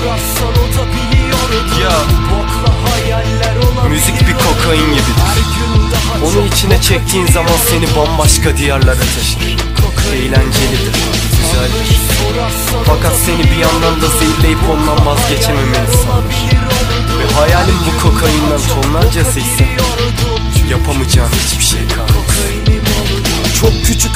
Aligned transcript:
sorarsan 0.00 0.48
o 0.48 0.66
da 0.76 0.84
biliyordu 0.92 1.80
Ya. 1.82 1.90
Bokla 2.30 2.90
hayaller 2.90 3.56
olabilir 3.56 3.88
Müzik 3.88 4.20
bir 4.28 4.34
kokain 4.34 4.86
gibidir. 4.92 5.30
Onu 6.24 6.46
içine 6.46 6.80
çektiğin 6.80 7.26
zaman 7.26 7.56
seni 7.70 7.96
bambaşka 7.96 8.56
diyarlara 8.56 8.96
taşır. 8.96 9.38
Eğlencelidir, 10.14 10.94
güzeldir. 11.36 11.98
Fakat 12.86 13.12
seni 13.26 13.44
bir 13.44 13.56
yandan 13.56 14.00
da 14.00 14.06
zehirleyip 14.06 14.58
ondan 14.70 15.06
vazgeçememeni 15.06 15.86
sağlar. 16.04 16.24
Ve 17.18 17.34
hayalin 17.34 17.76
bu 17.86 18.02
kokainden 18.02 18.82
tonlarcası 18.82 19.40
ise 19.40 19.66
yapamayacağın 20.70 20.99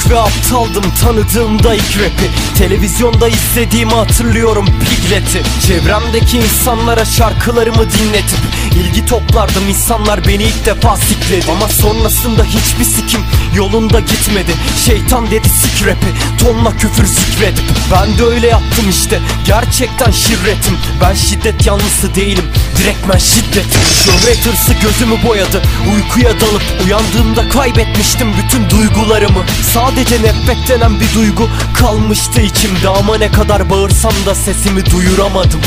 Küçük 0.05 0.17
ve 0.17 0.19
aptaldım 0.19 0.83
tanıdığımda 1.01 1.75
ilk 1.75 1.97
rapi. 1.97 2.57
Televizyonda 2.57 3.27
izlediğimi 3.27 3.91
hatırlıyorum 3.91 4.65
Piglet'i 4.65 5.43
Çevremdeki 5.67 6.37
insanlara 6.37 7.05
şarkılarımı 7.05 7.77
dinletip 7.77 8.39
ilgi 8.75 9.05
toplardım 9.05 9.69
insanlar 9.69 10.27
beni 10.27 10.43
ilk 10.43 10.65
defa 10.65 10.97
sikledi. 10.97 11.51
Ama 11.51 11.67
sonrasında 11.67 12.43
hiçbir 12.43 12.85
sikim 12.85 13.21
yolunda 13.55 13.99
gitmedi. 13.99 14.51
Şeytan 14.85 15.31
dedi 15.31 15.49
sik 15.49 15.87
rapi 15.87 16.43
tonla 16.43 16.77
küfür 16.77 17.05
zikredip 17.05 17.63
Ben 17.91 18.17
de 18.17 18.23
öyle 18.23 18.47
yaptım 18.47 18.89
işte 18.89 19.19
gerçekten 19.45 20.11
şirretim. 20.11 20.77
Ben 21.01 21.13
şiddet 21.13 21.65
yanlısı 21.65 22.15
değilim 22.15 22.45
direktmen 22.77 23.17
şiddetim. 23.17 23.81
Şöhret 24.05 24.45
hırsı 24.45 24.73
gözümü 24.73 25.23
boyadı 25.23 25.61
uykuya 25.95 26.39
dalıp 26.39 26.61
Uyandığımda 26.85 27.49
kaybetmiştim 27.49 28.27
bütün 28.37 28.69
duygularımı. 28.69 29.43
Sadece 29.73 30.15
nefret 30.15 30.69
denen 30.69 30.99
bir 30.99 31.13
duygu 31.13 31.49
kalmıştı 31.73 32.41
içimde. 32.41 32.89
Ama 32.89 33.17
ne 33.17 33.31
kadar 33.31 33.69
bağırsam 33.69 34.13
da 34.25 34.35
sesimi 34.35 34.85
duyuramadım 34.85 35.61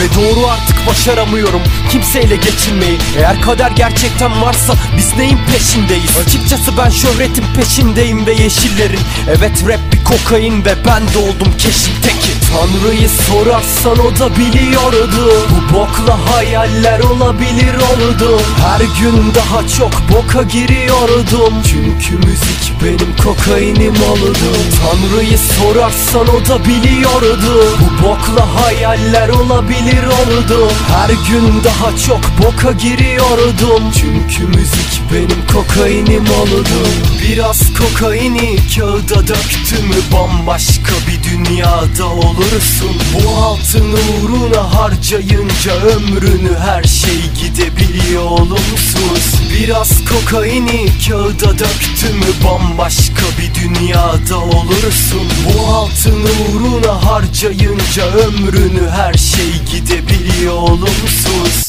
ve 0.00 0.14
doğru 0.14 0.46
artık 0.46 0.86
başaramıyorum 0.86 1.62
kimseyle 1.90 2.36
geçinmeyi. 2.36 2.98
Eğer 3.18 3.40
kader 3.40 3.70
gerçekten 3.70 4.42
varsa 4.42 4.74
biz 4.96 5.16
neyin 5.16 5.38
peşindeyiz? 5.52 6.16
Açıkçası 6.26 6.76
ben 6.78 6.90
şöhretin 6.90 7.44
peşindeyim 7.56 8.26
ve 8.26 8.32
yeşillerin. 8.32 9.00
Evet 9.28 9.64
rap 9.68 9.80
bir 9.92 10.04
kokain 10.04 10.64
ve 10.64 10.74
ben 10.86 11.02
de 11.14 11.18
oldum 11.18 11.54
keşin 11.58 11.92
teki 12.02 12.15
Tanrı'yı 12.52 13.08
sorarsan 13.08 13.98
o 13.98 14.18
da 14.18 14.36
biliyordu. 14.36 15.48
Bu 15.50 15.74
bokla 15.74 16.18
hayaller 16.30 17.00
olabilir 17.00 17.74
oldu. 17.74 18.40
Her 18.66 18.80
gün 18.80 19.34
daha 19.34 19.68
çok 19.68 19.92
boka 20.12 20.42
giriyordum. 20.42 21.54
Çünkü 21.70 22.26
müzik 22.26 22.72
benim 22.84 23.16
kokainim 23.24 23.94
oldu. 24.10 24.48
Tanrı'yı 24.82 25.38
sorarsan 25.38 26.28
o 26.28 26.48
da 26.48 26.64
biliyordu. 26.64 27.78
Bu 27.80 28.08
bokla 28.08 28.62
hayaller 28.62 29.28
olabilir 29.28 30.04
oldu. 30.06 30.70
Her 30.88 31.08
gün 31.08 31.64
daha 31.64 31.96
çok 31.96 32.20
boka 32.42 32.72
giriyordum. 32.72 33.92
Çünkü 34.00 34.46
müzik 34.46 35.02
benim 35.12 35.46
kokainim 35.52 36.24
oldu. 36.24 36.88
Biraz 37.22 37.60
kokaini 37.74 38.56
kağıda 38.76 39.28
döktü 39.28 39.82
mü 39.88 39.96
Bambaşka 40.12 40.92
bir 41.08 41.16
dünyada 41.96 42.12
olursun 42.12 42.96
Bu 43.14 43.30
altın 43.30 43.92
uğruna 43.92 44.74
harcayınca 44.74 45.72
ömrünü 45.72 46.58
her 46.58 46.82
şey 46.82 47.20
gidebiliyor 47.42 48.24
olumsuz. 48.24 49.40
Biraz 49.52 50.04
kokaini 50.04 50.88
kağıda 51.08 51.58
döktü 51.58 52.12
mü 52.14 52.26
Bambaşka 52.44 53.22
bir 53.38 53.54
dünyada 53.54 54.38
olursun. 54.38 55.28
Bu 55.46 55.66
altın 55.66 56.22
uğruna 56.22 57.04
harcayınca 57.04 58.06
ömrünü 58.06 58.90
her 58.90 59.14
şey 59.14 59.62
gidebiliyor 59.72 60.54
olumsuz 60.54 61.65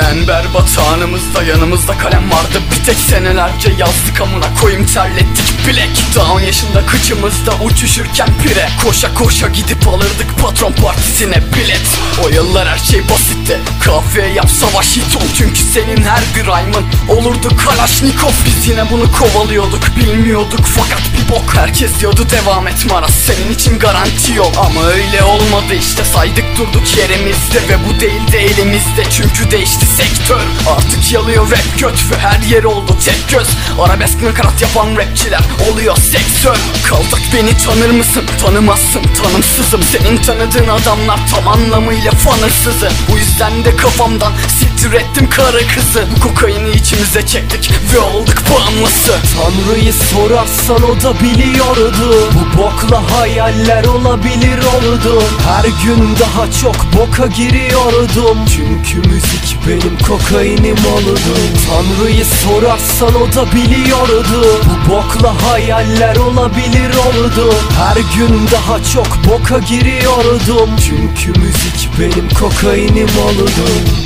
En 0.00 0.28
berbat 0.28 0.78
anımızda 0.78 1.42
yanımızda 1.42 1.98
kalem 1.98 2.30
vardı. 2.30 2.62
Bir 2.70 2.84
tek 2.84 2.96
senelerce 2.96 3.70
yazdık 3.78 4.20
amına 4.20 4.54
koyayım 4.60 4.86
terlettik. 4.86 5.68
Bilek 5.68 5.90
Dağın 6.16 6.40
yaşında 6.40 6.86
kıçımızda 6.86 7.52
uçuşurken 7.64 8.28
pire. 8.42 8.68
Koşa 8.84 9.14
koşa 9.14 9.48
gidip 9.48 9.88
alırdık 9.88 10.38
patron 10.42 10.72
partisine 10.72 11.42
bilet. 11.54 11.86
O 12.24 12.28
yıllar 12.28 12.68
her 12.68 12.78
şey 12.78 13.02
basitti. 13.08 13.58
Kahve 13.84 14.26
yap 14.26 14.50
savaş 14.50 14.96
hit 14.96 15.16
ol. 15.16 15.26
Çünkü 15.38 15.58
senin 15.58 16.02
her 16.02 16.22
bir 16.34 16.44
rhyme'ın 16.44 17.16
olurdu. 17.16 17.48
Kalaşnikov 17.64 18.32
Biz 18.46 18.68
yine 18.68 18.90
bunu 18.90 19.12
kovalıyorduk. 19.12 19.96
Bilmiyorduk 19.96 20.64
fakat 20.64 21.02
bir 21.14 21.34
bok. 21.34 21.54
Herkes 21.54 22.00
diyordu 22.00 22.26
devam 22.30 22.68
et 22.68 22.86
Maras 22.90 23.14
senin 23.48 23.58
için 23.58 23.78
garanti 23.78 24.32
yok 24.32 24.52
Ama 24.56 24.86
öyle 24.86 25.22
olmadı 25.22 25.74
işte. 25.78 26.04
Saydık 26.04 26.44
durduk 26.58 26.96
yerimizde 26.96 27.58
Ve 27.68 27.78
bu 27.88 28.00
değil 28.00 28.32
de 28.32 28.38
elimizde. 28.38 29.04
Çünkü 29.10 29.50
değişti 29.50 29.86
sektör. 29.86 30.40
Artık 30.76 31.12
yalıyor 31.12 31.50
rap 31.50 31.78
göt 31.78 31.98
ve 32.10 32.18
her 32.18 32.42
yer 32.42 32.64
oldu 32.64 32.96
tek 33.04 33.28
göz. 33.28 33.48
Arabesk 33.80 34.22
nakarat 34.22 34.62
yapan 34.62 34.96
rapçiler 34.96 35.40
oluyor 35.70 35.96
sektör 35.96 36.56
Kaldık 36.88 37.20
beni 37.34 37.56
tanır 37.56 37.90
mısın? 37.90 38.24
Tanımazsın 38.42 39.02
tanımsızım. 39.22 39.82
Senin 39.82 40.16
tanıdığın 40.16 40.68
adamlar 40.68 41.20
tam 41.34 41.48
anlamıyla 41.48 42.10
fanırsızı. 42.10 42.88
Bu 43.10 43.16
yüzden 43.18 43.64
de 43.64 43.76
kafamdan 43.76 44.32
siktir 44.58 44.92
ettim 44.92 45.30
karı 45.30 45.66
kızı. 45.74 46.04
Bu 46.16 46.20
kokaini 46.20 46.70
içimize 46.70 47.26
çektik 47.26 47.70
ve 47.94 47.98
olduk 47.98 48.42
bağımlısı. 48.50 49.16
Tanrı'yı 49.36 49.92
sorarsan 49.92 50.90
o 50.90 51.02
da 51.02 51.20
biliyordu. 51.20 52.30
Bu 52.34 52.58
bokla 52.58 53.02
hayaller 53.38 53.84
olabilir 53.84 54.58
oldu 54.58 55.22
Her 55.46 55.64
gün 55.64 56.16
daha 56.20 56.50
çok 56.50 56.76
boka 56.96 57.26
giriyordum. 57.26 58.38
Çünkü 58.56 59.08
müzik 59.08 59.56
benim 59.68 59.98
kokainim 59.98 60.76
oldu 60.76 61.18
Tanrı'yı 61.68 62.24
sorarsan 62.24 63.22
o 63.22 63.34
da 63.34 63.52
biliyordu. 63.52 64.60
Bu 64.64 64.92
bokla 64.92 65.42
hayaller 65.42 66.16
olabilir 66.16 66.90
oldu 66.90 67.54
Her 67.76 67.96
gün 67.96 68.48
daha 68.52 68.82
çok 68.82 69.06
boka 69.28 69.58
giriyordum. 69.58 70.70
Çünkü 70.86 71.40
müzik 71.40 71.88
benim 72.00 72.28
kokainim 72.28 73.08
oldu 73.08 73.50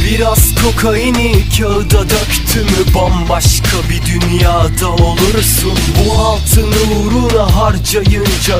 Biraz 0.05 0.55
kokaini 0.63 1.35
kağıda 1.59 2.11
döktü 2.11 2.61
mü 2.61 2.95
Bambaşka 2.95 3.77
bir 3.91 4.03
dünyada 4.07 4.89
olursun. 4.89 5.79
Bu 5.99 6.13
altın 6.19 6.73
uğruna 6.97 7.57
harcayınca 7.57 8.57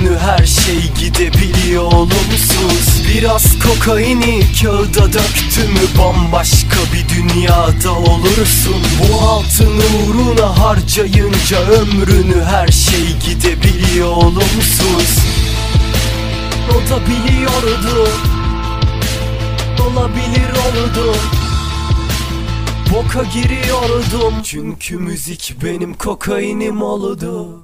ömrünü 0.00 0.18
her 0.18 0.46
şey 0.46 0.92
gidebiliyor 1.00 1.92
olumsuz. 1.92 3.08
Biraz 3.08 3.58
kokaini 3.58 4.42
kağıda 4.62 5.12
döktü 5.12 5.60
mü 5.60 5.98
Bambaşka 5.98 6.78
bir 6.92 7.08
dünyada 7.08 7.92
olursun. 7.92 8.82
Bu 9.00 9.20
altın 9.20 9.72
uğruna 9.76 10.58
harcayınca 10.58 11.60
ömrünü 11.60 12.44
her 12.44 12.68
şey 12.68 13.16
gidebiliyor 13.26 14.10
olumsuz. 14.10 15.18
O 16.70 16.90
da 16.90 17.00
biliyordu 17.06 18.08
Olabilir 19.80 20.50
oldu. 20.50 21.16
Boka 22.94 23.22
giriyordum. 23.22 24.42
Çünkü 24.42 24.98
müzik 24.98 25.56
benim 25.64 25.94
kokainim 25.94 26.82
oldu 26.82 27.58